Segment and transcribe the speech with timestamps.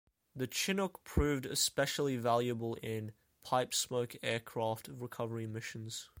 [0.35, 3.11] The Chinook proved especially valuable in
[3.43, 6.09] "Pipe Smoke" aircraft recovery missions.